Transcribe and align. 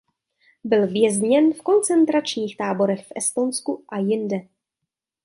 Byl 0.63 0.87
vězněn 0.87 1.53
v 1.53 1.61
koncentračních 1.61 2.57
táborech 2.57 3.07
v 3.07 3.11
Estonsku 3.15 3.83
a 3.89 3.97
jinde. 3.97 4.37